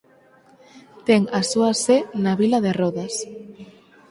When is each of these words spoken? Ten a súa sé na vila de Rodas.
Ten 1.07 1.21
a 1.39 1.41
súa 1.51 1.71
sé 1.85 1.97
na 2.23 2.33
vila 2.41 2.59
de 2.65 2.71
Rodas. 2.79 3.15